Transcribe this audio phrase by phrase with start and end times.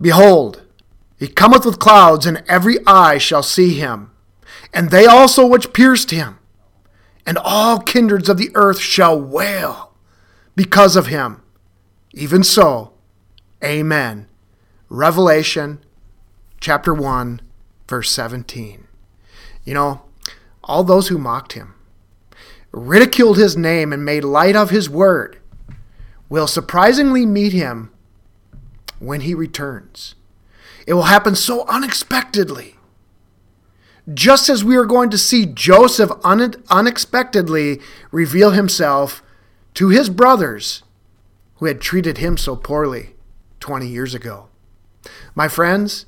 [0.00, 0.62] Behold,
[1.18, 4.10] he cometh with clouds, and every eye shall see him,
[4.72, 6.38] and they also which pierced him,
[7.26, 9.92] and all kindreds of the earth shall wail
[10.54, 11.42] because of him.
[12.12, 12.92] Even so,
[13.62, 14.28] Amen.
[14.88, 15.84] Revelation
[16.60, 17.40] chapter 1,
[17.88, 18.86] verse 17.
[19.64, 20.02] You know,
[20.62, 21.74] all those who mocked him,
[22.70, 25.38] ridiculed his name, and made light of his word
[26.28, 27.90] will surprisingly meet him
[28.98, 30.14] when he returns.
[30.86, 32.76] It will happen so unexpectedly.
[34.12, 37.80] Just as we are going to see Joseph un- unexpectedly
[38.10, 39.22] reveal himself
[39.74, 40.82] to his brothers
[41.56, 43.14] who had treated him so poorly
[43.60, 44.48] 20 years ago.
[45.34, 46.06] My friends,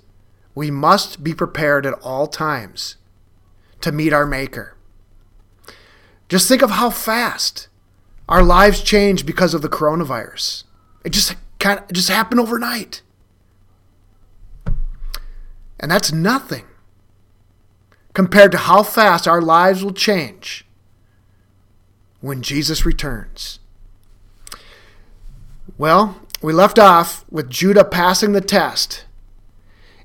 [0.55, 2.97] we must be prepared at all times
[3.80, 4.77] to meet our Maker.
[6.29, 7.69] Just think of how fast
[8.29, 10.65] our lives changed because of the coronavirus.
[11.05, 13.03] It just kind of just happen overnight.
[15.79, 16.65] And that's nothing
[18.13, 20.67] compared to how fast our lives will change
[22.21, 23.61] when Jesus returns.
[25.79, 29.05] Well, we left off with Judah passing the test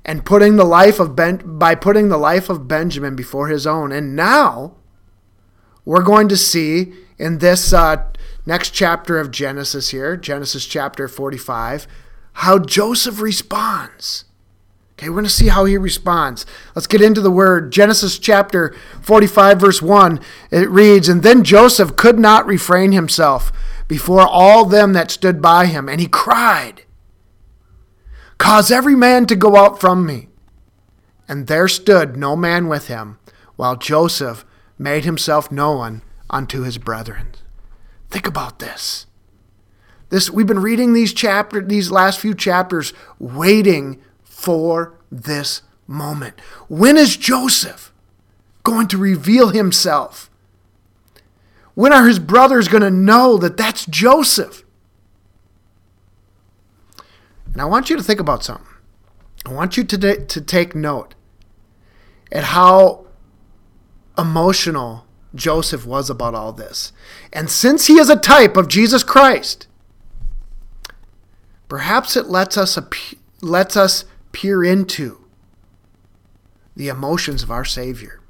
[0.04, 3.92] and putting the life of ben, by putting the life of Benjamin before his own.
[3.92, 4.76] And now
[5.84, 8.04] we're going to see in this uh,
[8.46, 11.86] next chapter of Genesis here, Genesis chapter 45,
[12.34, 14.24] how Joseph responds.
[14.92, 16.46] Okay, we're going to see how he responds.
[16.74, 17.70] Let's get into the word.
[17.70, 23.52] Genesis chapter 45, verse 1, it reads, And then Joseph could not refrain himself
[23.88, 26.84] before all them that stood by him, and he cried,
[28.38, 30.28] Cause every man to go out from me.
[31.28, 33.18] And there stood no man with him,
[33.56, 34.46] while Joseph
[34.78, 37.32] made himself known unto his brethren.
[38.16, 39.04] Think about this.
[40.08, 46.40] This we've been reading these chapter these last few chapters waiting for this moment.
[46.66, 47.92] When is Joseph
[48.62, 50.30] going to reveal himself?
[51.74, 54.64] When are his brothers going to know that that's Joseph?
[57.52, 58.66] And I want you to think about something.
[59.44, 61.14] I want you to, to take note
[62.32, 63.08] at how
[64.16, 65.05] emotional
[65.36, 66.92] Joseph was about all this.
[67.32, 69.66] And since he is a type of Jesus Christ,
[71.68, 72.78] perhaps it lets us,
[73.40, 75.24] lets us peer into
[76.74, 78.20] the emotions of our Savior.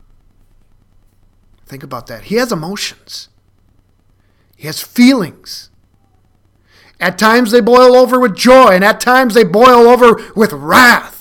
[1.67, 2.25] Think about that.
[2.25, 3.29] He has emotions.
[4.57, 5.71] He has feelings.
[6.99, 11.16] At times they boil over with joy, and at times they boil over with wrath.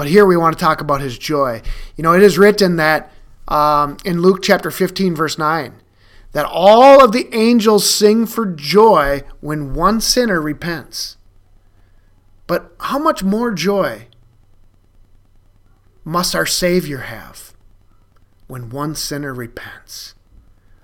[0.00, 1.60] But here we want to talk about his joy.
[1.94, 3.12] You know, it is written that
[3.48, 5.74] um, in Luke chapter 15, verse 9,
[6.32, 11.18] that all of the angels sing for joy when one sinner repents.
[12.46, 14.06] But how much more joy
[16.02, 17.50] must our Savior have?
[18.50, 20.14] when one sinner repents.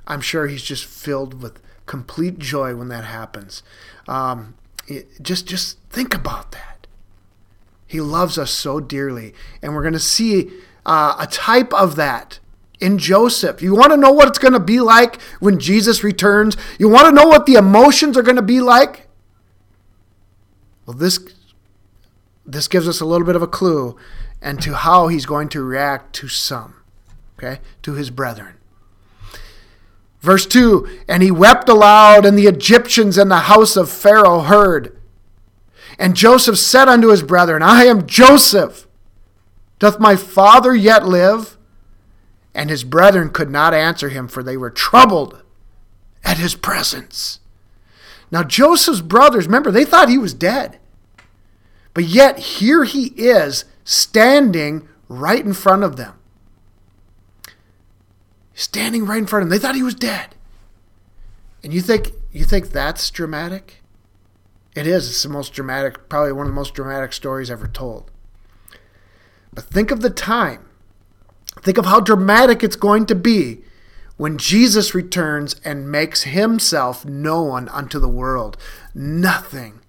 [0.06, 3.64] I'm sure he's just filled with complete joy when that happens.
[4.06, 4.54] Um,
[4.86, 6.75] it, just just think about that.
[7.86, 10.50] He loves us so dearly, and we're going to see
[10.84, 12.40] uh, a type of that
[12.80, 13.62] in Joseph.
[13.62, 16.56] You want to know what it's going to be like when Jesus returns?
[16.78, 19.06] You want to know what the emotions are going to be like?
[20.84, 21.18] Well, this
[22.44, 23.96] this gives us a little bit of a clue
[24.40, 26.76] and to how he's going to react to some
[27.38, 28.54] okay, to his brethren.
[30.20, 34.95] Verse 2 And he wept aloud, and the Egyptians and the house of Pharaoh heard.
[35.98, 38.86] And Joseph said unto his brethren, I am Joseph.
[39.78, 41.56] Doth my father yet live?
[42.54, 45.42] And his brethren could not answer him, for they were troubled
[46.24, 47.40] at his presence.
[48.30, 50.78] Now, Joseph's brothers, remember, they thought he was dead.
[51.94, 56.14] But yet, here he is standing right in front of them
[58.56, 59.56] standing right in front of them.
[59.56, 60.34] They thought he was dead.
[61.62, 63.82] And you think you think that's dramatic?
[64.76, 65.08] It is.
[65.08, 68.10] It's the most dramatic, probably one of the most dramatic stories ever told.
[69.52, 70.68] But think of the time.
[71.62, 73.62] Think of how dramatic it's going to be
[74.16, 78.56] when Jesus returns and makes himself known unto the world.
[78.94, 79.80] Nothing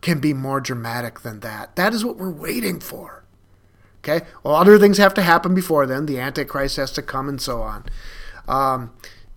[0.00, 1.76] can be more dramatic than that.
[1.76, 3.24] That is what we're waiting for.
[3.98, 4.26] Okay?
[4.42, 6.06] Well, other things have to happen before then.
[6.06, 7.84] The Antichrist has to come and so on.
[8.46, 8.92] Um,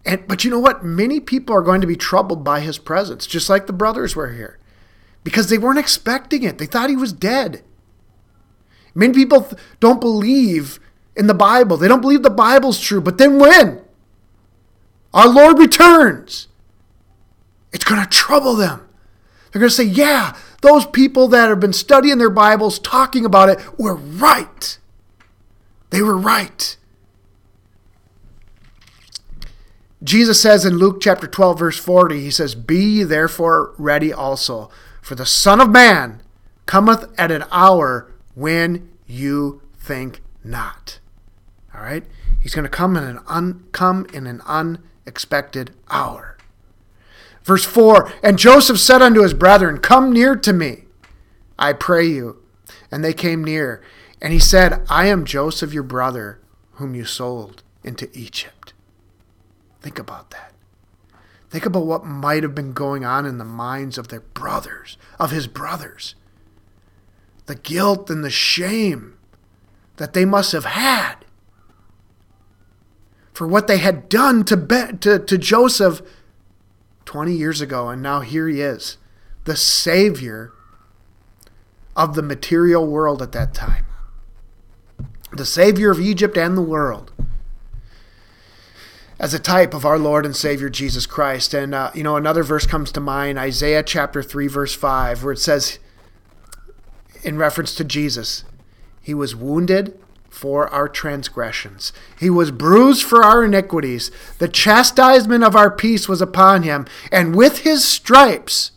[0.05, 0.83] and but you know what?
[0.83, 4.33] Many people are going to be troubled by his presence, just like the brothers were
[4.33, 4.57] here,
[5.23, 6.57] because they weren't expecting it.
[6.57, 7.63] They thought he was dead.
[8.93, 10.79] Many people don't believe
[11.15, 11.77] in the Bible.
[11.77, 13.01] They don't believe the Bible's true.
[13.01, 13.81] But then when
[15.13, 16.47] our Lord returns,
[17.71, 18.87] it's going to trouble them.
[19.51, 23.49] They're going to say, yeah, those people that have been studying their Bibles, talking about
[23.49, 24.77] it, were right.
[25.89, 26.77] They were right.
[30.03, 34.69] Jesus says in Luke chapter 12, verse 40, He says, Be therefore ready also,
[35.01, 36.21] for the Son of Man
[36.65, 40.99] cometh at an hour when you think not.
[41.75, 42.05] All right?
[42.39, 46.37] He's going to come in an un, come in an unexpected hour.
[47.43, 50.85] Verse 4 And Joseph said unto his brethren, Come near to me,
[51.57, 52.41] I pray you.
[52.91, 53.81] And they came near.
[54.21, 56.39] And he said, I am Joseph your brother,
[56.73, 58.73] whom you sold into Egypt.
[59.81, 60.50] Think about that.
[61.51, 65.31] Think about what might have been going on in the minds of their brothers, of
[65.31, 66.15] his brothers.
[67.45, 69.17] The guilt and the shame
[69.97, 71.15] that they must have had
[73.33, 76.01] for what they had done to, Be- to, to Joseph
[77.03, 77.89] 20 years ago.
[77.89, 78.97] And now here he is,
[79.43, 80.53] the Savior
[81.97, 83.85] of the material world at that time,
[85.33, 87.11] the Savior of Egypt and the world
[89.21, 91.53] as a type of our Lord and Savior Jesus Christ.
[91.53, 95.33] And, uh, you know, another verse comes to mind Isaiah chapter 3, verse 5, where
[95.33, 95.77] it says,
[97.21, 98.43] in reference to Jesus,
[98.99, 99.97] He was wounded
[100.27, 104.09] for our transgressions, He was bruised for our iniquities.
[104.39, 108.71] The chastisement of our peace was upon Him, and with His stripes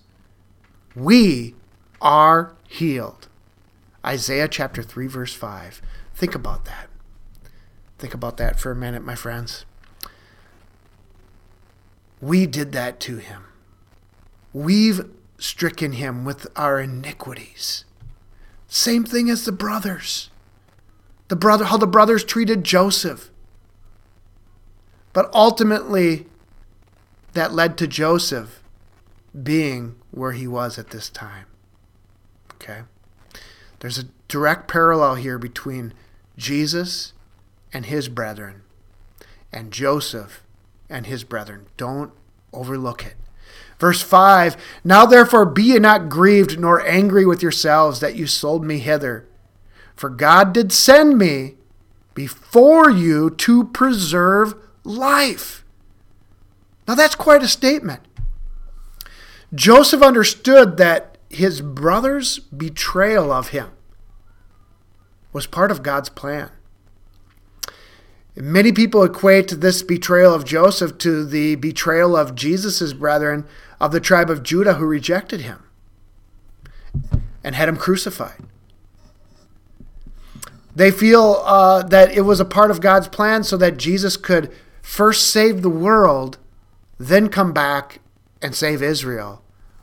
[0.95, 1.55] we
[2.03, 3.29] are healed.
[4.05, 5.81] Isaiah chapter 3, verse 5.
[6.15, 6.91] Think about that.
[7.99, 9.65] Think about that for a minute, my friends.
[12.25, 13.45] We did that to him.
[14.55, 17.85] We've stricken him with our iniquities.
[18.67, 20.31] Same thing as the brothers.
[21.29, 23.31] The brother how the brothers treated Joseph.
[25.13, 26.25] But ultimately
[27.35, 28.63] that led to Joseph
[29.43, 31.45] being where he was at this time.
[32.55, 32.85] Okay?
[33.81, 35.93] There's a direct parallel here between
[36.39, 37.13] Jesus
[37.71, 38.63] and his brethren
[39.53, 40.44] and Joseph
[40.89, 41.67] and his brethren.
[41.77, 42.13] Don't
[42.53, 43.15] overlook it.
[43.79, 48.65] Verse 5 Now therefore be ye not grieved nor angry with yourselves that you sold
[48.65, 49.27] me hither.
[49.95, 51.55] For God did send me
[52.15, 54.55] before you to preserve
[54.85, 55.65] life.
[56.87, 58.01] Now that's quite a statement.
[59.55, 63.71] Joseph understood that his brother's betrayal of him
[65.33, 66.51] was part of God's plan.
[68.37, 73.47] Many people equate this betrayal of Joseph to the betrayal of Jesus' brethren
[73.81, 75.63] of the tribe of Judah who rejected him
[77.45, 78.43] and had him crucified.
[80.75, 84.53] They feel uh, that it was a part of God's plan so that Jesus could
[84.83, 86.39] first save the world,
[86.99, 88.01] then come back
[88.43, 89.43] and save Israel,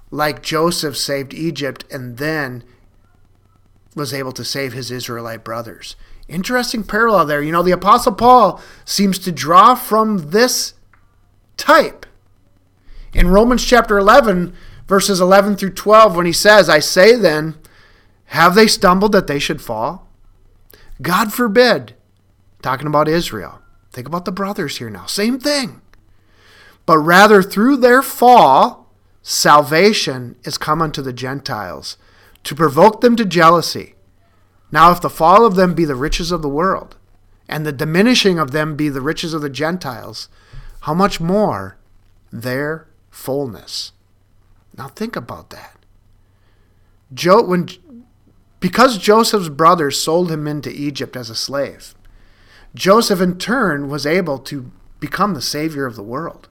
[0.09, 2.65] like Joseph saved Egypt and then
[3.95, 5.95] was able to save his Israelite brothers.
[6.31, 7.43] Interesting parallel there.
[7.43, 10.73] You know, the Apostle Paul seems to draw from this
[11.57, 12.05] type.
[13.13, 14.55] In Romans chapter 11,
[14.87, 17.55] verses 11 through 12, when he says, I say then,
[18.27, 20.07] have they stumbled that they should fall?
[21.01, 21.95] God forbid.
[22.61, 23.59] Talking about Israel.
[23.91, 25.07] Think about the brothers here now.
[25.07, 25.81] Same thing.
[26.85, 28.89] But rather through their fall,
[29.21, 31.97] salvation is come unto the Gentiles
[32.45, 33.95] to provoke them to jealousy.
[34.71, 36.97] Now, if the fall of them be the riches of the world,
[37.49, 40.29] and the diminishing of them be the riches of the Gentiles,
[40.81, 41.77] how much more
[42.31, 43.91] their fullness?
[44.77, 45.75] Now, think about that.
[47.13, 47.67] Jo- when,
[48.61, 51.93] because Joseph's brothers sold him into Egypt as a slave,
[52.73, 56.47] Joseph in turn was able to become the Savior of the world.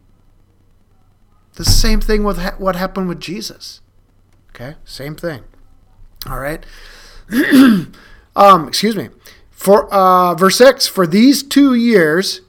[1.55, 3.81] The same thing with ha- what happened with Jesus.
[4.51, 5.45] Okay, same thing.
[6.29, 6.65] All right.
[8.41, 9.11] Um, excuse me.
[9.51, 12.41] For uh, verse six, for these two years,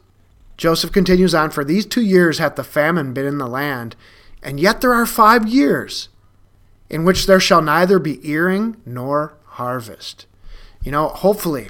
[0.55, 1.51] Joseph continues on.
[1.51, 3.97] For these two years hath the famine been in the land,
[4.41, 6.07] and yet there are five years
[6.89, 10.27] in which there shall neither be earing nor harvest.
[10.81, 11.67] You know, hopefully,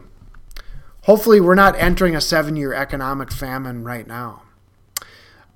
[1.01, 4.43] hopefully we're not entering a seven-year economic famine right now.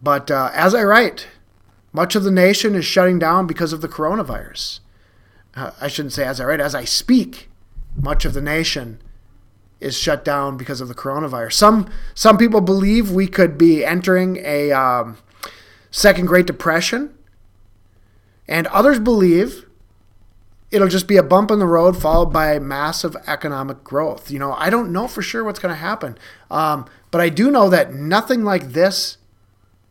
[0.01, 1.27] But uh, as I write,
[1.93, 4.79] much of the nation is shutting down because of the coronavirus.
[5.55, 7.49] Uh, I shouldn't say as I write, as I speak
[7.95, 8.99] much of the nation
[9.79, 11.53] is shut down because of the coronavirus.
[11.53, 15.17] Some some people believe we could be entering a um,
[15.91, 17.13] second Great Depression,
[18.47, 19.65] and others believe
[20.71, 24.31] it'll just be a bump in the road followed by massive economic growth.
[24.31, 26.17] You know, I don't know for sure what's going to happen,
[26.49, 29.17] um, but I do know that nothing like this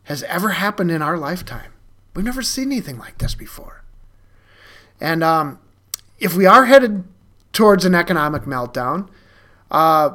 [0.03, 1.71] has ever happened in our lifetime.
[2.13, 3.83] We've never seen anything like this before.
[5.01, 5.59] And um,
[6.19, 7.03] if we are headed
[7.55, 9.09] towards an economic meltdown,
[9.71, 10.11] uh,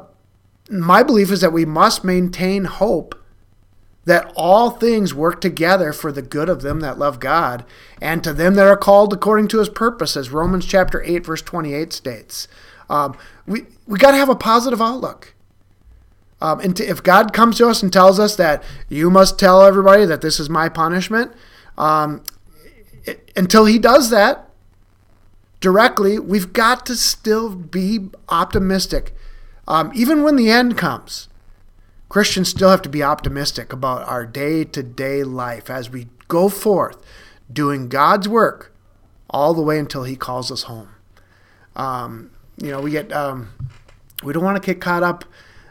[0.69, 3.15] my belief is that we must maintain hope
[4.05, 7.65] that all things work together for the good of them that love God
[8.01, 11.41] and to them that are called according to his purpose, as Romans chapter 8, verse
[11.41, 12.47] 28 states.
[12.89, 15.33] Um, we we got to have a positive outlook.
[16.41, 19.61] Um, and to, if God comes to us and tells us that you must tell
[19.63, 21.31] everybody that this is my punishment,
[21.77, 22.23] um,
[23.05, 24.50] it, until he does that
[25.61, 29.15] directly, we've got to still be optimistic.
[29.67, 31.29] Um, even when the end comes,
[32.09, 36.49] Christians still have to be optimistic about our day to day life as we go
[36.49, 37.01] forth
[37.51, 38.75] doing God's work
[39.29, 40.89] all the way until He calls us home.
[41.75, 43.49] Um, you know, we get, um,
[44.23, 45.23] we don't want to get caught up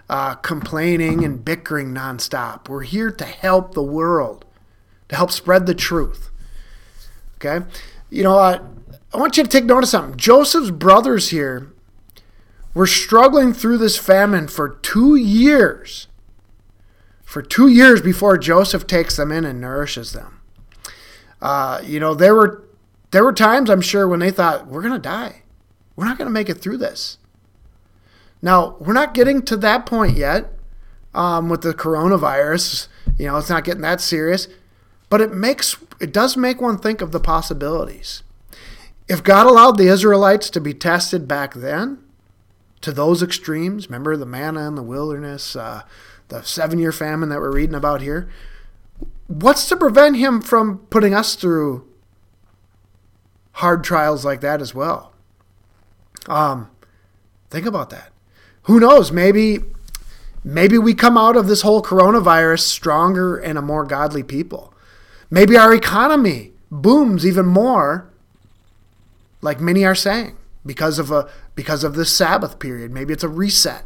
[0.08, 2.68] uh, complaining and bickering nonstop.
[2.68, 4.44] We're here to help the world,
[5.08, 6.30] to help spread the truth.
[7.36, 7.66] Okay?
[8.08, 8.62] You know, uh,
[9.12, 10.18] I want you to take notice of something.
[10.18, 11.72] Joseph's brothers here
[12.74, 16.06] were struggling through this famine for two years.
[17.24, 20.40] For two years before Joseph takes them in and nourishes them.
[21.40, 22.64] Uh, you know, there were
[23.10, 25.42] there were times I'm sure when they thought we're to die.
[25.96, 27.18] We're not to make it through this.
[28.42, 30.52] Now, we're not getting to that point yet
[31.14, 32.88] um, with the coronavirus.
[33.18, 34.48] You know, it's not getting that serious,
[35.08, 38.22] but it makes it does make one think of the possibilities.
[39.10, 41.98] If God allowed the Israelites to be tested back then
[42.80, 45.82] to those extremes, remember the manna in the wilderness, uh,
[46.28, 48.30] the seven year famine that we're reading about here,
[49.26, 51.86] what's to prevent him from putting us through
[53.54, 55.12] hard trials like that as well?
[56.26, 56.70] Um,
[57.50, 58.12] think about that
[58.62, 59.10] who knows?
[59.10, 59.60] Maybe
[60.44, 64.72] maybe we come out of this whole coronavirus stronger and a more godly people.
[65.30, 68.09] Maybe our economy booms even more,
[69.40, 72.90] like many are saying, because of a because of this Sabbath period.
[72.90, 73.84] Maybe it's a reset.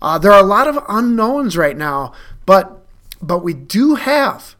[0.00, 2.12] Uh, there are a lot of unknowns right now,
[2.46, 2.84] but
[3.20, 4.56] but we do have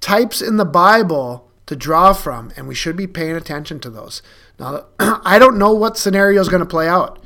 [0.00, 4.22] types in the Bible to draw from, and we should be paying attention to those.
[4.58, 7.22] Now, I don't know what scenario is going to play out.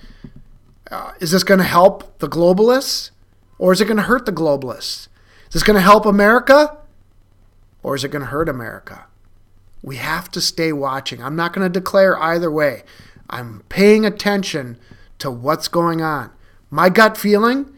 [0.90, 3.10] Uh, is this going to help the globalists
[3.58, 5.08] or is it going to hurt the globalists?
[5.48, 6.78] Is this going to help America
[7.82, 9.06] or is it going to hurt America?
[9.82, 11.22] We have to stay watching.
[11.22, 12.82] I'm not going to declare either way.
[13.30, 14.78] I'm paying attention
[15.18, 16.30] to what's going on.
[16.70, 17.72] My gut feeling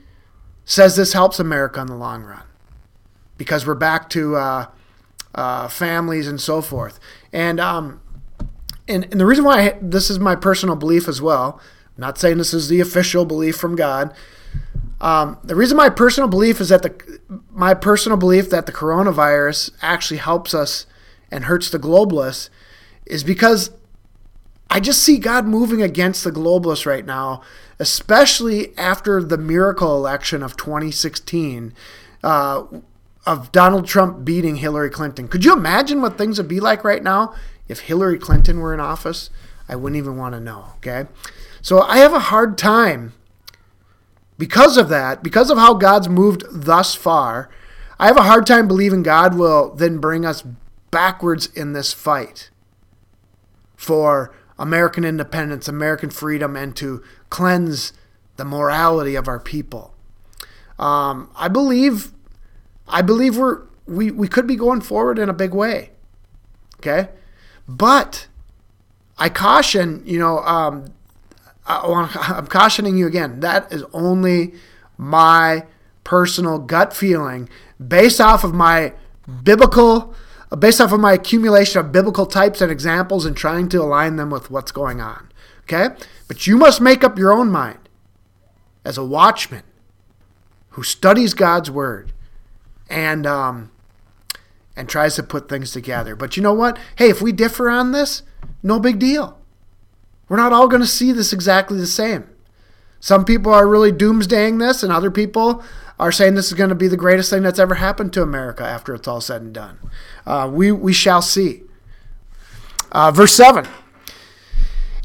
[0.64, 2.42] says this helps America in the long run
[3.37, 4.66] because we're back to uh,
[5.35, 6.99] uh, families and so forth.
[7.33, 8.00] And um,
[8.88, 11.61] and, and the reason why I, this is my personal belief as well
[12.00, 14.14] I'm not saying this is the official belief from God.
[15.02, 19.73] Um, the reason my personal belief is that the my personal belief that the coronavirus
[19.83, 20.87] actually helps us
[21.30, 22.49] and hurts the globalists
[23.06, 23.70] is because
[24.68, 27.42] I just see God moving against the globalists right now,
[27.78, 31.75] especially after the miracle election of 2016
[32.22, 32.64] uh,
[33.26, 35.26] of Donald Trump beating Hillary Clinton.
[35.26, 37.34] Could you imagine what things would be like right now
[37.68, 39.30] if Hillary Clinton were in office?
[39.68, 41.06] I wouldn't even want to know, okay?
[41.62, 43.12] So I have a hard time
[44.38, 47.50] because of that, because of how God's moved thus far.
[47.99, 50.42] I have a hard time believing God will then bring us
[50.90, 52.50] backwards in this fight
[53.76, 57.92] for American independence, American freedom, and to cleanse
[58.37, 59.94] the morality of our people.
[60.78, 62.12] Um, I believe,
[62.88, 65.90] I believe we're we we could be going forward in a big way.
[66.78, 67.09] Okay,
[67.68, 68.26] but
[69.18, 70.92] I caution, you know, um,
[71.66, 73.40] I, am cautioning you again.
[73.40, 74.54] That is only
[74.97, 75.66] my
[76.04, 77.49] personal gut feeling
[77.87, 78.94] based off of my
[79.42, 80.14] biblical,
[80.57, 84.30] based off of my accumulation of biblical types and examples and trying to align them
[84.30, 85.30] with what's going on.
[85.62, 85.95] Okay?
[86.26, 87.88] But you must make up your own mind
[88.85, 89.62] as a watchman
[90.71, 92.12] who studies God's word
[92.88, 93.71] and um,
[94.76, 96.16] and tries to put things together.
[96.16, 96.78] But you know what?
[96.97, 98.23] Hey, if we differ on this,
[98.62, 99.38] no big deal.
[100.28, 102.28] We're not all going to see this exactly the same.
[103.00, 105.64] Some people are really doomsdaying this, and other people
[106.00, 108.64] are saying this is going to be the greatest thing that's ever happened to America
[108.64, 109.78] after it's all said and done.
[110.26, 111.62] Uh, we, we shall see.
[112.90, 113.69] Uh, verse 7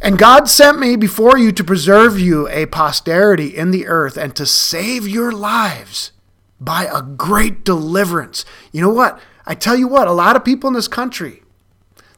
[0.02, 4.36] And God sent me before you to preserve you a posterity in the earth and
[4.36, 6.12] to save your lives
[6.60, 8.46] by a great deliverance.
[8.72, 9.20] You know what?
[9.46, 11.44] I tell you what, a lot of people in this country,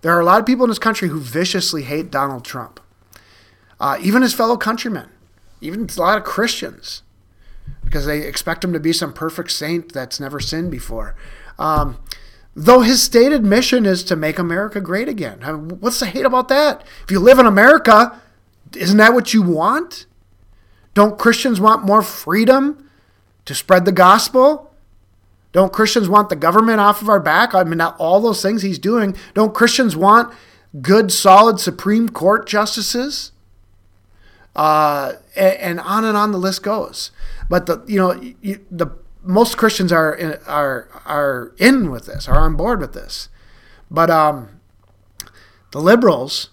[0.02, 2.80] there are a lot of people in this country who viciously hate Donald Trump
[3.80, 5.10] uh, even his fellow countrymen,
[5.62, 7.04] even a lot of Christians,
[7.88, 11.16] because they expect him to be some perfect saint that's never sinned before.
[11.58, 11.98] Um,
[12.60, 15.42] Though his stated mission is to make America great again.
[15.80, 16.84] What's the hate about that?
[17.04, 18.20] If you live in America,
[18.76, 20.08] isn't that what you want?
[20.96, 22.90] Don't Christians want more freedom
[23.46, 24.74] to spread the gospel?
[25.52, 27.54] Don't Christians want the government off of our back?
[27.54, 29.16] I mean, all those things he's doing.
[29.36, 30.34] Don't Christians want
[30.82, 33.34] good, solid Supreme Court justices?
[34.58, 37.12] Uh, and, on and on the list goes.
[37.48, 38.88] But the you know you, the
[39.24, 43.30] most Christians are in, are are in with this, are on board with this,
[43.90, 44.60] but um,
[45.72, 46.50] the liberals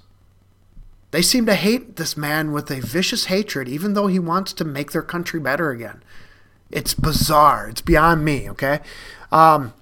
[1.13, 4.65] they seem to hate this man with a vicious hatred, even though he wants to
[4.65, 6.03] make their country better again.
[6.73, 7.69] It's bizarre.
[7.69, 8.51] It's beyond me.
[8.51, 8.81] Okay,
[9.33, 9.73] um,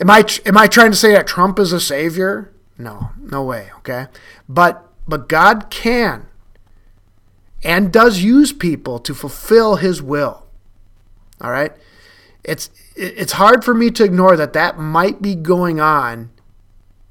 [0.00, 2.52] am I am I trying to say that Trump is a savior?
[2.76, 3.70] No, no way.
[3.78, 4.06] Okay,
[4.48, 6.26] but but God can
[7.62, 10.46] and does use people to fulfill His will.
[11.40, 11.72] All right,
[12.44, 16.30] it's it's hard for me to ignore that that might be going on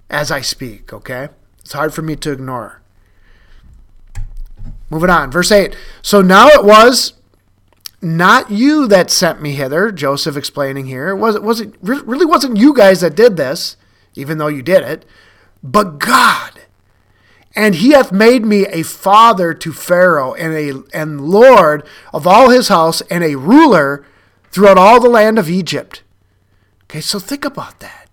[0.10, 0.94] as I speak.
[0.94, 1.30] Okay,
[1.60, 2.82] it's hard for me to ignore.
[4.90, 5.76] Moving on, verse eight.
[6.02, 7.14] So now it was
[8.02, 11.10] not you that sent me hither, Joseph explaining here.
[11.10, 13.78] It was it wasn't really wasn't you guys that did this,
[14.16, 15.06] even though you did it,
[15.62, 16.62] but God.
[17.56, 22.50] And he hath made me a father to Pharaoh and a and Lord of all
[22.50, 24.06] his house and a ruler
[24.52, 26.04] throughout all the land of Egypt.
[26.84, 28.10] Okay, so think about that.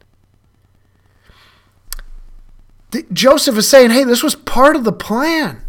[2.91, 5.63] The, Joseph is saying, hey, this was part of the plan.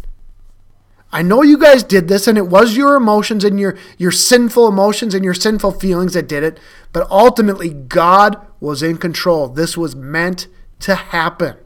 [1.10, 4.68] I know you guys did this, and it was your emotions and your, your sinful
[4.68, 6.60] emotions and your sinful feelings that did it,
[6.92, 9.48] but ultimately, God was in control.
[9.48, 10.48] This was meant
[10.80, 11.56] to happen.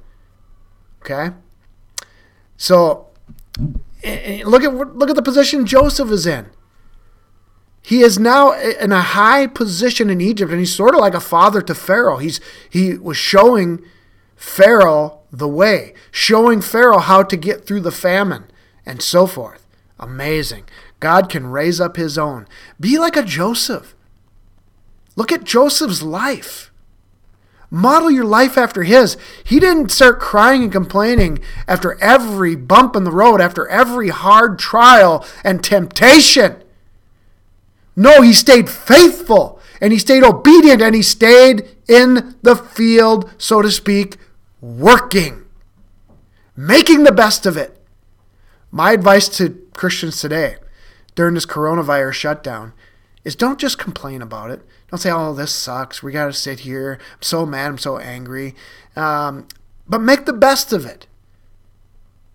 [1.01, 1.35] Okay?
[2.57, 3.09] So,
[4.03, 6.47] eh, eh, look at, look at the position Joseph is in.
[7.83, 11.21] He is now in a high position in Egypt, and he's sort of like a
[11.21, 12.19] father to Pharaoh.
[12.19, 13.85] He's he was showing
[14.37, 18.45] Pharaoh the way, showing Pharaoh how to get through the famine,
[18.87, 19.67] and so forth.
[19.99, 20.65] Amazing.
[21.01, 22.47] God can raise up his own.
[22.79, 23.97] Be like a Joseph.
[25.17, 26.72] Look at Joseph's life.
[27.75, 29.17] Model your life after his.
[29.43, 34.59] He didn't start crying and complaining after every bump in the road, after every hard
[34.59, 36.63] trial and temptation.
[37.97, 43.63] No, he stayed faithful and he stayed obedient and he stayed in the field, so
[43.63, 44.19] to speak,
[44.61, 45.47] working,
[46.55, 47.83] making the best of it.
[48.71, 50.57] My advice to Christians today
[51.15, 52.75] during this coronavirus shutdown
[53.25, 54.61] is don't just complain about it.
[54.93, 56.03] Don't say, oh, this sucks.
[56.03, 56.99] We got to sit here.
[57.15, 57.69] I'm so mad.
[57.69, 58.55] I'm so angry.
[58.95, 59.49] Um,
[59.89, 61.07] but make the best of it.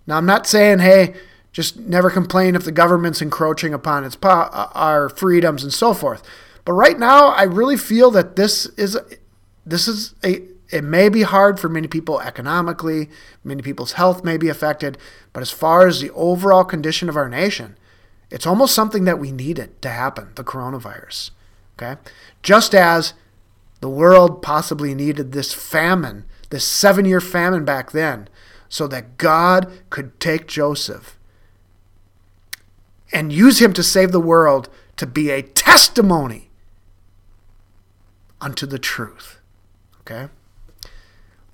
[0.08, 1.14] Now, I'm not saying, hey,
[1.52, 5.94] just never complain if the government's encroaching upon its po- uh, our freedoms and so
[5.94, 6.24] forth.
[6.66, 8.98] But right now, I really feel that this is
[9.64, 10.42] this is a
[10.72, 13.08] it may be hard for many people economically,
[13.44, 14.98] many people's health may be affected,
[15.32, 17.78] but as far as the overall condition of our nation,
[18.32, 21.30] it's almost something that we needed to happen, the coronavirus.
[21.78, 22.00] Okay?
[22.42, 23.14] Just as
[23.82, 28.28] the world possibly needed this famine, this 7-year famine back then,
[28.70, 31.18] so that God could take Joseph
[33.14, 36.50] and use him to save the world to be a testimony
[38.42, 39.40] unto the truth.
[40.02, 40.30] Okay?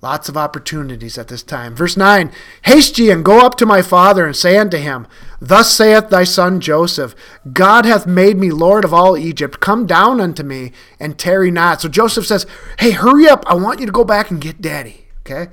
[0.04, 1.74] Lots of opportunities at this time.
[1.74, 2.30] Verse 9
[2.64, 5.06] Haste ye and go up to my father and say unto him,
[5.40, 7.14] Thus saith thy son Joseph,
[7.54, 9.60] God hath made me Lord of all Egypt.
[9.60, 11.80] Come down unto me and tarry not.
[11.80, 12.46] So Joseph says,
[12.80, 13.44] Hey, hurry up.
[13.46, 15.06] I want you to go back and get daddy.
[15.20, 15.50] Okay?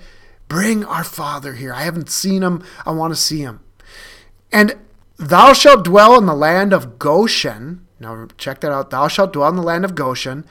[0.50, 1.74] Bring our father here.
[1.74, 2.62] I haven't seen him.
[2.86, 3.62] I want to see him.
[4.52, 4.76] And
[5.16, 7.88] Thou shalt dwell in the land of Goshen.
[8.02, 8.90] Now check that out.
[8.90, 10.46] Thou shalt dwell in the land of Goshen,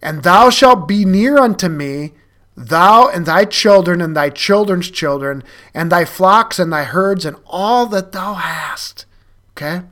[0.00, 2.12] and thou shalt be near unto me,
[2.56, 5.42] thou and thy children and thy children's children,
[5.74, 9.06] and thy flocks and thy herds, and all that thou hast.
[9.52, 9.82] Okay?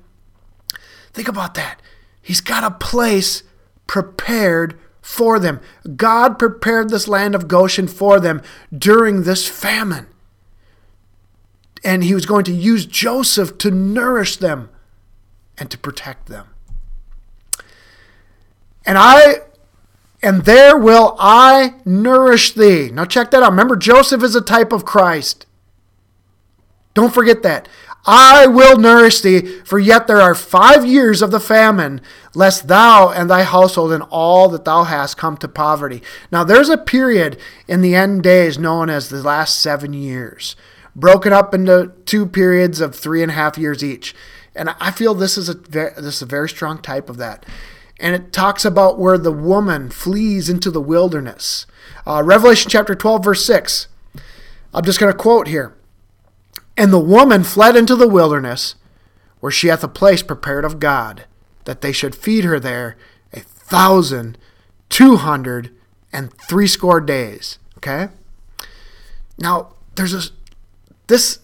[1.12, 1.80] Think about that.
[2.22, 3.42] He's got a place
[3.86, 5.60] prepared for them.
[5.96, 8.42] God prepared this land of Goshen for them
[8.76, 10.06] during this famine
[11.82, 14.70] and he was going to use Joseph to nourish them
[15.58, 16.48] and to protect them.
[18.84, 19.42] And I
[20.22, 22.90] and there will I nourish thee.
[22.90, 23.50] Now check that out.
[23.50, 25.46] Remember Joseph is a type of Christ.
[26.94, 27.68] Don't forget that.
[28.06, 32.00] I will nourish thee, for yet there are five years of the famine,
[32.34, 36.02] lest thou and thy household and all that thou hast come to poverty.
[36.32, 40.56] Now, there's a period in the end days known as the last seven years
[40.96, 44.14] broken up into two periods of three and a half years each.
[44.54, 47.46] And I feel this is a very, this is a very strong type of that.
[48.00, 51.66] And it talks about where the woman flees into the wilderness.
[52.06, 53.88] Uh, Revelation chapter 12, verse 6.
[54.72, 55.74] I'm just going to quote here.
[56.76, 58.74] And the woman fled into the wilderness,
[59.40, 61.24] where she hath a place prepared of God,
[61.64, 62.96] that they should feed her there
[63.32, 64.38] a thousand
[64.88, 65.70] two hundred
[66.12, 67.58] and threescore days.
[67.76, 68.08] Okay?
[69.38, 70.30] Now, there's a
[71.06, 71.40] this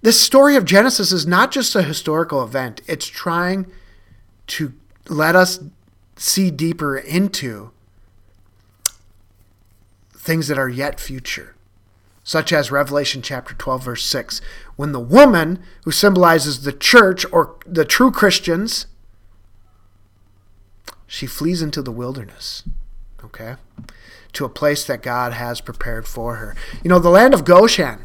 [0.00, 2.80] this story of Genesis is not just a historical event.
[2.86, 3.66] It's trying
[4.48, 4.72] to
[5.08, 5.60] let us
[6.16, 7.70] see deeper into
[10.14, 11.56] things that are yet future,
[12.22, 14.40] such as Revelation chapter 12, verse 6,
[14.76, 18.86] when the woman who symbolizes the church or the true Christians,
[21.06, 22.62] she flees into the wilderness,
[23.24, 23.56] okay,
[24.32, 26.54] to a place that God has prepared for her.
[26.84, 28.04] You know, the land of Goshen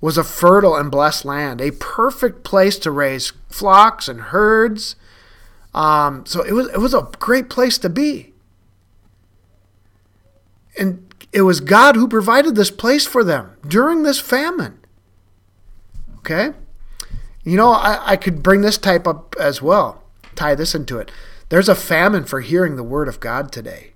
[0.00, 4.96] was a fertile and blessed land, a perfect place to raise flocks and herds
[5.74, 8.32] um, so it was it was a great place to be.
[10.78, 14.78] And it was God who provided this place for them during this famine.
[16.18, 16.52] Okay?
[17.42, 20.04] You know, I, I could bring this type up as well,
[20.36, 21.10] tie this into it.
[21.48, 23.92] There's a famine for hearing the word of God today.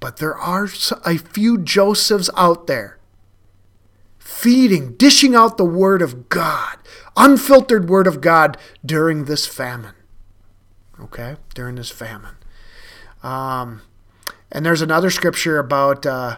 [0.00, 0.68] But there are
[1.04, 2.98] a few Josephs out there
[4.18, 6.76] feeding, dishing out the word of God,
[7.16, 9.94] unfiltered word of God during this famine
[11.04, 12.34] okay, during this famine.
[13.22, 13.82] Um,
[14.52, 16.36] and there's another scripture about uh,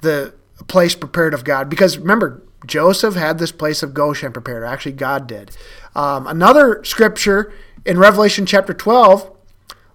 [0.00, 0.34] the
[0.68, 1.68] place prepared of God.
[1.68, 4.64] Because remember, Joseph had this place of Goshen prepared.
[4.64, 5.56] Actually, God did.
[5.94, 7.52] Um, another scripture
[7.84, 9.30] in Revelation chapter 12,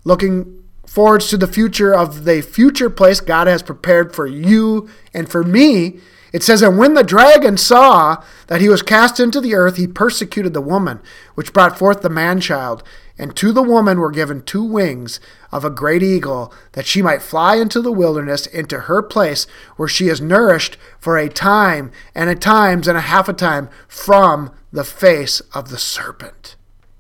[0.04, 5.30] looking forwards to the future of the future place God has prepared for you and
[5.30, 6.00] for me.
[6.32, 9.88] It says, And when the dragon saw that he was cast into the earth, he
[9.88, 11.00] persecuted the woman,
[11.36, 12.84] which brought forth the man child.
[13.18, 15.20] And to the woman were given two wings
[15.52, 19.90] of a great eagle, that she might fly into the wilderness, into her place, where
[19.90, 24.52] she is nourished for a time, and a times, and a half a time from
[24.72, 26.56] the face of the serpent.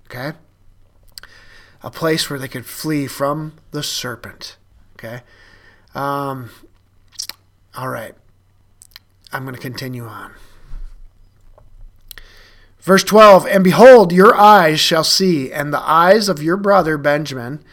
[0.07, 0.33] Okay?
[1.81, 4.57] A place where they could flee from the serpent.
[4.95, 5.21] Okay?
[5.95, 6.49] Um,
[7.77, 8.15] all right.
[9.31, 10.33] I'm going to continue on.
[12.79, 17.63] Verse 12 And behold, your eyes shall see, and the eyes of your brother Benjamin,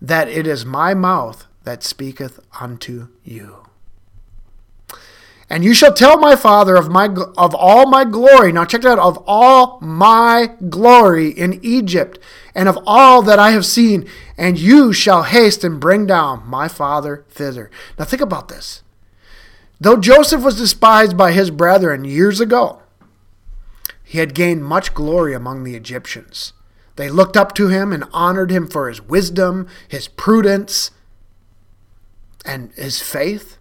[0.00, 3.64] that it is my mouth that speaketh unto you.
[5.50, 8.50] And you shall tell my father of my of all my glory.
[8.50, 12.18] Now check that out, of all my glory in Egypt,
[12.54, 16.66] and of all that I have seen, and you shall haste and bring down my
[16.66, 17.70] father thither.
[17.98, 18.82] Now think about this.
[19.80, 22.82] Though Joseph was despised by his brethren years ago,
[24.02, 26.52] he had gained much glory among the Egyptians.
[26.96, 30.92] They looked up to him and honored him for his wisdom, his prudence,
[32.44, 33.58] and his faith.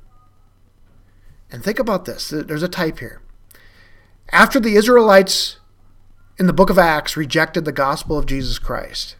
[1.51, 3.21] And think about this there's a type here.
[4.31, 5.57] After the Israelites
[6.37, 9.15] in the book of Acts rejected the gospel of Jesus Christ,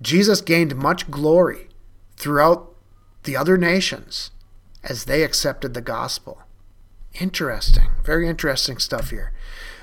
[0.00, 1.68] Jesus gained much glory
[2.16, 2.74] throughout
[3.24, 4.30] the other nations
[4.84, 6.42] as they accepted the gospel.
[7.14, 7.90] Interesting.
[8.04, 9.32] Very interesting stuff here.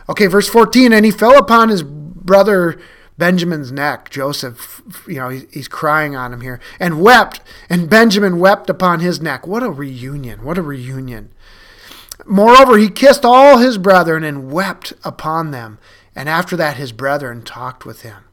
[0.10, 0.94] Okay, verse 14.
[0.94, 2.80] And he fell upon his brother
[3.18, 4.10] Benjamin's neck.
[4.10, 7.42] Joseph, you know, he's crying on him here, and wept.
[7.70, 9.48] And Benjamin wept upon his neck.
[9.48, 10.44] What a reunion.
[10.44, 11.32] What a reunion.
[12.26, 15.80] Moreover, he kissed all his brethren and wept upon them.
[16.16, 18.24] And after that, his brethren talked with him.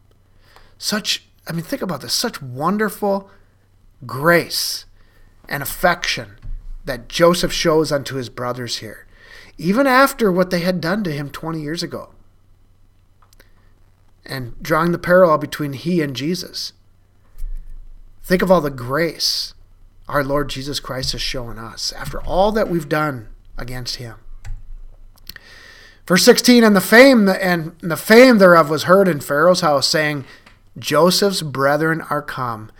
[0.79, 3.31] Such, I mean, think about this such wonderful
[4.07, 4.85] grace
[5.49, 6.37] and affection
[6.85, 9.07] that Joseph shows unto his brothers here,
[9.59, 12.11] even after what they had done to him 20 years ago.
[14.25, 16.73] And drawing the parallel between he and Jesus.
[18.23, 19.55] Think of all the grace
[20.09, 24.17] our Lord Jesus Christ has shown us after all that we've done against him.
[26.07, 30.25] Verse 16, and the fame and the fame thereof was heard in Pharaoh's house, saying,
[30.79, 32.73] Joseph's brethren are come,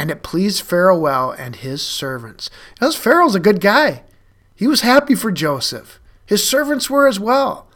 [0.00, 2.48] and it pleased Pharaoh well and his servants.
[2.72, 4.02] Because Pharaoh's a good guy.
[4.54, 6.00] He was happy for Joseph.
[6.24, 7.68] His servants were as well.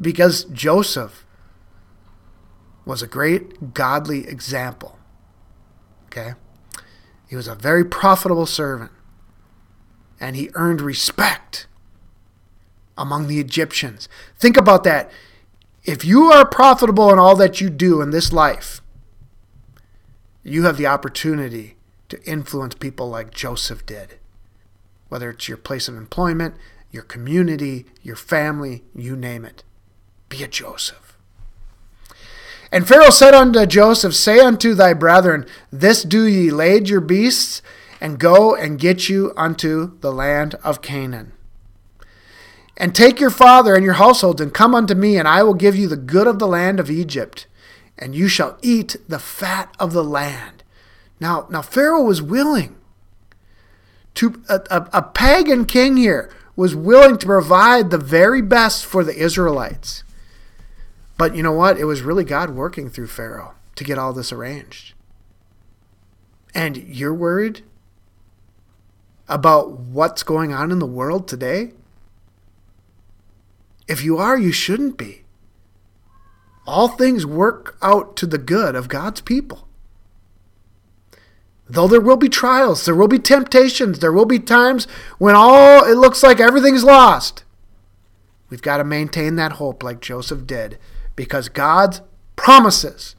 [0.00, 1.26] Because Joseph
[2.86, 4.98] was a great godly example.
[6.06, 6.32] Okay?
[7.28, 8.92] He was a very profitable servant.
[10.18, 11.66] And he earned respect
[12.96, 14.08] among the Egyptians.
[14.38, 15.10] Think about that.
[15.84, 18.80] If you are profitable in all that you do in this life,
[20.48, 21.76] you have the opportunity
[22.08, 24.18] to influence people like Joseph did.
[25.08, 26.54] Whether it's your place of employment,
[26.92, 29.64] your community, your family, you name it.
[30.28, 31.18] Be a Joseph.
[32.70, 37.60] And Pharaoh said unto Joseph, Say unto thy brethren, This do ye, lade your beasts,
[38.00, 41.32] and go and get you unto the land of Canaan.
[42.76, 45.76] And take your father and your household, and come unto me, and I will give
[45.76, 47.46] you the good of the land of Egypt,
[47.98, 50.62] and you shall eat the fat of the land.
[51.20, 52.76] Now, now Pharaoh was willing
[54.14, 59.04] to a, a, a pagan king here was willing to provide the very best for
[59.04, 60.02] the Israelites.
[61.18, 61.78] But you know what?
[61.78, 64.94] It was really God working through Pharaoh to get all this arranged.
[66.54, 67.62] And you're worried
[69.28, 71.72] about what's going on in the world today?
[73.86, 75.25] If you are, you shouldn't be.
[76.66, 79.68] All things work out to the good of God's people.
[81.68, 84.86] Though there will be trials, there will be temptations, there will be times
[85.18, 87.44] when all it looks like everything's lost.
[88.48, 90.78] We've got to maintain that hope like Joseph did
[91.16, 92.02] because God's
[92.36, 93.16] promises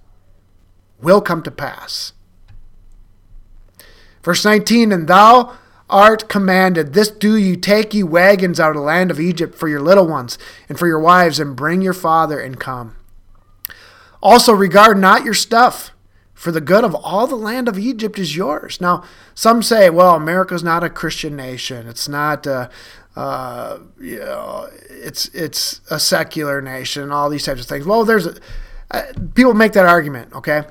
[1.01, 2.13] will come to pass.
[4.23, 5.57] Verse 19, and thou
[5.89, 9.69] art commanded, this do you take ye wagons out of the land of Egypt for
[9.69, 12.96] your little ones and for your wives, and bring your father and come.
[14.21, 15.91] Also regard not your stuff,
[16.37, 18.79] for the good of all the land of Egypt is yours.
[18.79, 19.03] Now,
[19.33, 21.87] some say, well, America's not a Christian nation.
[21.87, 22.69] It's not, uh,
[23.15, 27.11] uh, you know, it's it's a secular nation.
[27.11, 27.87] All these types of things.
[27.87, 28.35] Well, there's a,
[28.91, 29.01] uh,
[29.33, 30.31] people make that argument.
[30.33, 30.61] Okay,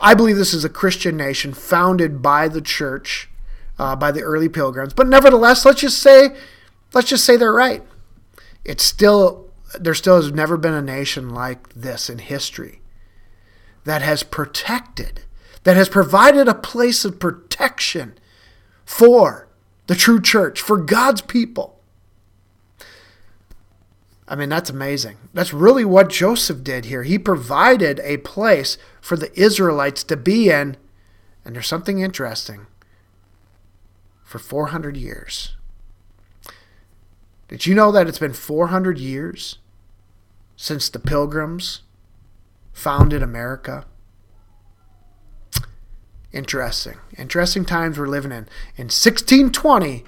[0.00, 3.30] I believe this is a Christian nation founded by the church,
[3.78, 4.92] uh, by the early pilgrims.
[4.92, 6.34] But nevertheless, let's just say,
[6.94, 7.84] let's just say they're right.
[8.64, 9.94] It's still there.
[9.94, 12.81] Still has never been a nation like this in history
[13.84, 15.22] that has protected,
[15.64, 18.14] that has provided a place of protection
[18.84, 19.48] for
[19.86, 21.80] the true church, for God's people.
[24.28, 25.16] I mean, that's amazing.
[25.34, 27.02] That's really what Joseph did here.
[27.02, 30.76] He provided a place for the Israelites to be in.
[31.44, 32.66] And there's something interesting.
[34.24, 35.56] For 400 years.
[37.48, 39.58] Did you know that it's been 400 years
[40.56, 41.82] since the pilgrims
[42.72, 43.84] founded America.
[46.32, 46.96] Interesting.
[47.18, 48.48] Interesting times we're living in.
[48.76, 50.04] In 1620,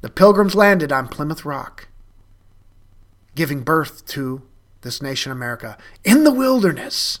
[0.00, 1.88] the Pilgrims landed on Plymouth Rock,
[3.34, 4.42] giving birth to
[4.80, 7.20] this nation, America, in the wilderness.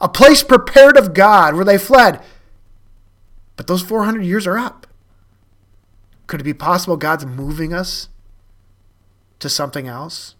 [0.00, 2.22] A place prepared of God where they fled.
[3.56, 4.86] But those 400 years are up.
[6.26, 8.08] Could it be possible God's moving us
[9.40, 10.33] to something else?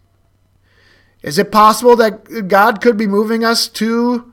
[1.25, 4.31] Is it possible that God could be moving us to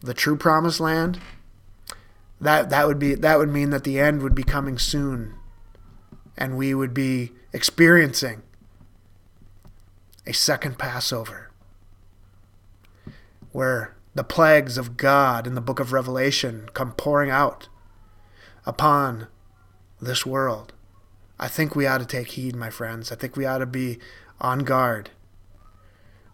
[0.00, 1.20] the true promised land?
[2.40, 5.34] That that would be that would mean that the end would be coming soon
[6.38, 8.40] and we would be experiencing
[10.26, 11.50] a second Passover
[13.52, 17.68] where the plagues of God in the book of Revelation come pouring out
[18.64, 19.26] upon
[20.00, 20.72] this world.
[21.38, 23.12] I think we ought to take heed, my friends.
[23.12, 23.98] I think we ought to be
[24.40, 25.10] on guard.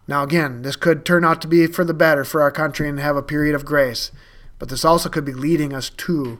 [0.07, 2.99] Now, again, this could turn out to be for the better for our country and
[2.99, 4.11] have a period of grace,
[4.57, 6.39] but this also could be leading us to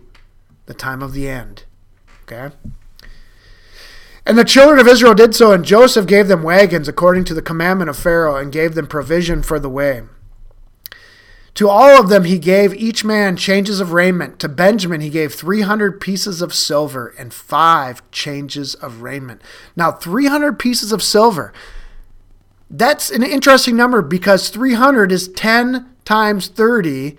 [0.67, 1.65] the time of the end.
[2.23, 2.55] Okay?
[4.25, 7.41] And the children of Israel did so, and Joseph gave them wagons according to the
[7.41, 10.03] commandment of Pharaoh, and gave them provision for the way.
[11.57, 14.37] To all of them he gave each man changes of raiment.
[14.41, 19.41] To Benjamin he gave 300 pieces of silver and five changes of raiment.
[19.75, 21.51] Now, 300 pieces of silver.
[22.69, 27.17] That's an interesting number because 300 is 10 times 30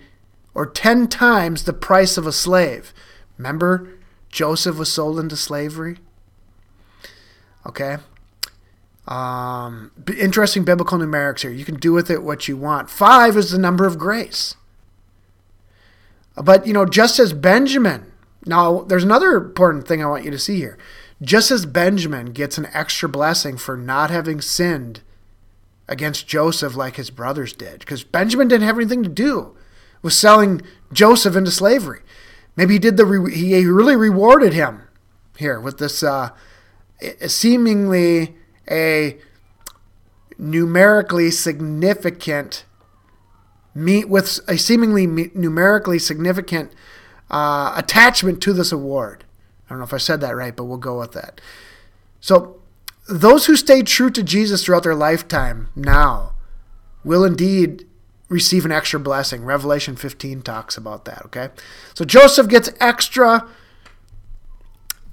[0.54, 2.94] or 10 times the price of a slave.
[3.38, 3.98] Remember,
[4.30, 5.98] Joseph was sold into slavery?
[7.66, 7.96] Okay.
[9.08, 11.50] Um, interesting biblical numerics here.
[11.50, 12.90] You can do with it what you want.
[12.90, 14.54] Five is the number of grace.
[16.36, 18.12] But, you know, just as Benjamin,
[18.44, 20.78] now there's another important thing I want you to see here.
[21.22, 25.00] Just as Benjamin gets an extra blessing for not having sinned
[25.88, 29.56] against Joseph like his brothers did, because Benjamin didn't have anything to do
[30.02, 30.60] with selling
[30.92, 32.02] Joseph into slavery.
[32.56, 34.82] Maybe he did the, re- he really rewarded him
[35.38, 36.30] here with this uh,
[37.26, 38.36] seemingly
[38.70, 39.18] a
[40.38, 42.64] numerically significant
[43.74, 46.72] meet with a seemingly numerically significant
[47.30, 49.24] uh, attachment to this award.
[49.66, 51.40] I don't know if I said that right, but we'll go with that.
[52.20, 52.60] So,
[53.08, 56.32] those who stay true to Jesus throughout their lifetime now
[57.04, 57.86] will indeed
[58.28, 59.44] receive an extra blessing.
[59.44, 61.50] Revelation 15 talks about that, okay?
[61.94, 63.48] So, Joseph gets extra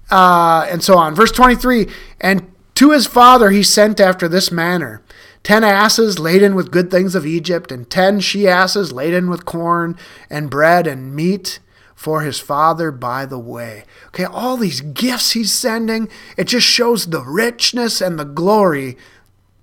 [0.10, 1.16] uh, and so on.
[1.16, 1.88] Verse 23
[2.22, 5.02] And to his father he sent after this manner
[5.46, 9.96] ten asses laden with good things of Egypt, and ten she asses laden with corn
[10.30, 11.60] and bread and meat
[11.94, 13.86] for his father by the way.
[14.08, 18.98] Okay, all these gifts he's sending, it just shows the richness and the glory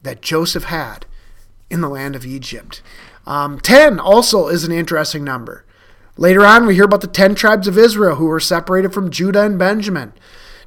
[0.03, 1.05] that Joseph had
[1.68, 2.81] in the land of Egypt.
[3.27, 5.64] Um, 10 also is an interesting number.
[6.16, 9.44] Later on, we hear about the 10 tribes of Israel who were separated from Judah
[9.44, 10.12] and Benjamin.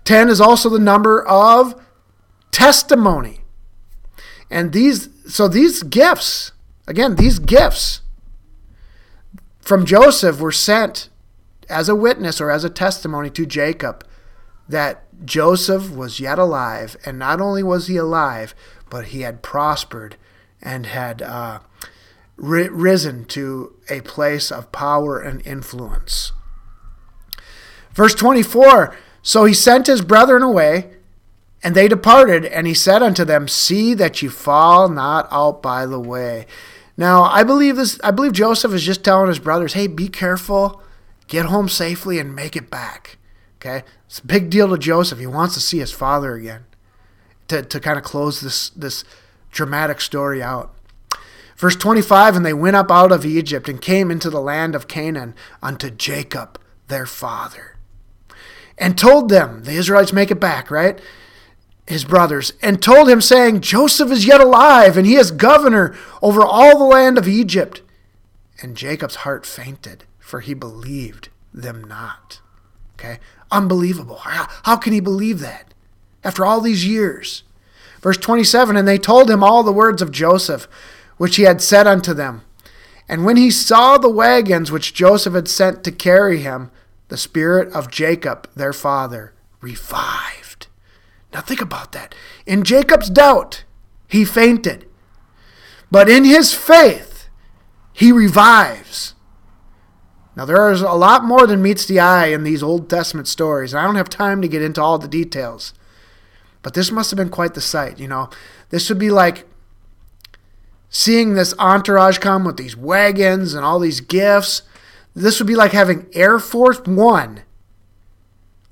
[0.03, 1.79] 10 is also the number of
[2.55, 3.41] testimony.
[4.49, 6.53] And these, so these gifts,
[6.87, 7.99] again, these gifts
[9.59, 11.09] from Joseph were sent
[11.67, 14.07] as a witness or as a testimony to Jacob
[14.69, 16.95] that Joseph was yet alive.
[17.05, 18.55] And not only was he alive,
[18.89, 20.15] but he had prospered
[20.61, 21.59] and had uh,
[22.37, 26.31] ri- risen to a place of power and influence.
[27.91, 30.94] Verse 24 So he sent his brethren away,
[31.65, 35.87] and they departed, and he said unto them, See that you fall not out by
[35.87, 36.45] the way.
[36.95, 40.83] Now, I believe this I believe Joseph is just telling his brothers, "Hey, be careful.
[41.27, 43.17] Get home safely and make it back."
[43.59, 43.83] Okay?
[44.05, 45.17] It's a big deal to Joseph.
[45.17, 46.65] He wants to see his father again.
[47.47, 49.03] To to kind of close this this
[49.51, 50.71] dramatic story out.
[51.57, 54.87] Verse 25 And they went up out of Egypt and came into the land of
[54.87, 57.77] Canaan unto Jacob their father.
[58.77, 61.01] And told them, the Israelites make it back, right?
[61.87, 66.43] His brothers, and told him, saying, Joseph is yet alive, and he is governor over
[66.43, 67.81] all the land of Egypt.
[68.61, 72.41] And Jacob's heart fainted, for he believed them not.
[72.95, 73.19] Okay?
[73.51, 74.17] Unbelievable.
[74.17, 75.73] How, can he believe that?
[76.23, 77.43] After all these years.
[78.01, 80.67] Verse 27 And they told him all the words of Joseph,
[81.17, 82.41] which he had said unto them.
[83.07, 86.71] And when he saw the wagons which Joseph had sent to carry him,
[87.09, 90.44] the spirit of Jacob, their father, revived.
[91.35, 92.15] Now think about that.
[92.45, 93.65] In Jacob's doubt,
[94.07, 94.87] he fainted.
[95.91, 97.27] But in his faith,
[97.91, 99.15] he revives.
[100.37, 103.73] Now, there is a lot more than meets the eye in these Old Testament stories,
[103.73, 105.73] and I don't have time to get into all the details.
[106.61, 108.29] But this must have been quite the sight, you know.
[108.69, 109.45] This would be like
[110.87, 114.61] seeing this entourage come with these wagons and all these gifts.
[115.13, 117.41] This would be like having Air Force One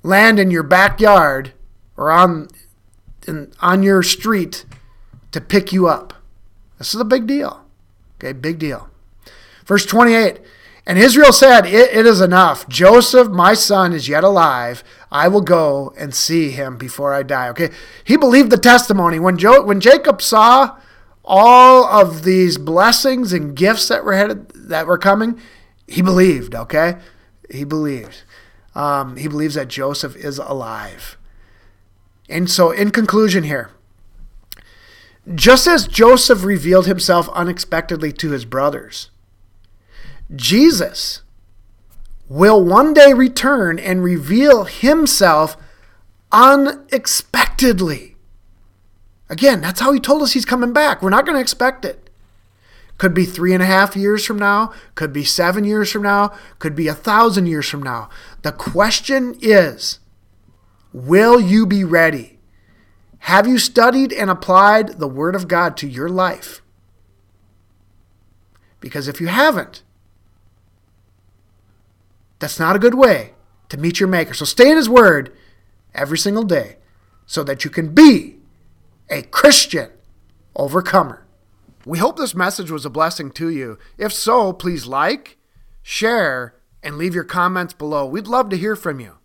[0.02, 1.53] land in your backyard
[1.98, 2.48] or on
[3.28, 4.66] in, on your street
[5.32, 6.14] to pick you up.
[6.78, 7.64] This is a big deal.
[8.18, 8.90] Okay, big deal.
[9.66, 10.40] Verse 28
[10.86, 12.68] and Israel said, it, it is enough.
[12.68, 14.84] Joseph, my son, is yet alive.
[15.12, 17.48] I will go and see him before I die.
[17.50, 17.70] Okay.
[18.04, 19.20] He believed the testimony.
[19.20, 20.78] When, jo- when Jacob saw
[21.24, 25.40] all of these blessings and gifts that were headed, that were coming,
[25.88, 26.98] he believed, okay?
[27.50, 28.24] He believed.
[28.76, 31.18] Um, he believes that Joseph is alive.
[32.30, 33.70] And so, in conclusion, here,
[35.34, 39.10] just as Joseph revealed himself unexpectedly to his brothers,
[40.36, 41.22] Jesus
[42.30, 45.58] will one day return and reveal himself
[46.32, 48.16] unexpectedly.
[49.30, 51.02] Again, that's how he told us he's coming back.
[51.02, 52.10] We're not going to expect it.
[52.98, 56.34] Could be three and a half years from now, could be seven years from now,
[56.60, 58.10] could be a thousand years from now.
[58.44, 60.00] The question is
[60.94, 62.40] will you be ready?
[63.20, 66.62] Have you studied and applied the Word of God to your life?
[68.80, 69.82] Because if you haven't,
[72.40, 73.34] that's not a good way
[73.70, 74.34] to meet your Maker.
[74.34, 75.34] So stay in His Word
[75.94, 76.78] every single day
[77.26, 78.38] so that you can be
[79.10, 79.90] a Christian
[80.56, 81.26] overcomer.
[81.86, 83.78] We hope this message was a blessing to you.
[83.98, 85.38] If so, please like,
[85.82, 88.06] share, and leave your comments below.
[88.06, 89.18] We'd love to hear from you.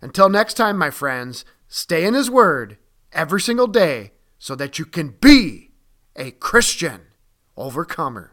[0.00, 2.78] Until next time, my friends, stay in His Word
[3.12, 5.72] every single day so that you can be
[6.16, 7.02] a Christian
[7.56, 8.32] overcomer.